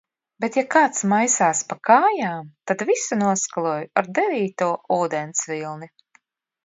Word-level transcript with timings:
Bet 0.43 0.55
ja 0.59 0.61
kāds 0.75 1.03
maisās 1.11 1.61
pa 1.73 1.77
kājām, 1.89 2.49
tad 2.71 2.83
visu 2.91 3.19
noskaloju 3.21 3.91
ar 4.03 4.09
devīto 4.21 4.71
ūdens 5.01 5.45
vilni. 5.53 5.91